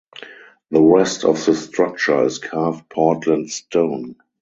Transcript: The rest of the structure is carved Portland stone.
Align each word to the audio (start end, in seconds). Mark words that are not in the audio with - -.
The 0.71 0.81
rest 0.81 1.25
of 1.25 1.45
the 1.45 1.53
structure 1.53 2.25
is 2.25 2.39
carved 2.39 2.89
Portland 2.89 3.51
stone. 3.51 4.15